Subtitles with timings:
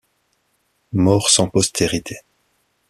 [0.93, 2.21] Mort sans postérité.